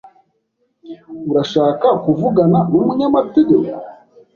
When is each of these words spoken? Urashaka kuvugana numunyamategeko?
Urashaka 1.31 1.87
kuvugana 2.03 2.59
numunyamategeko? 2.69 3.55